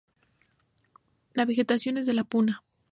La 1.35 1.45
vegetación 1.45 1.99
es 1.99 2.07
de 2.07 2.15
la 2.15 2.23
Puna. 2.23 2.63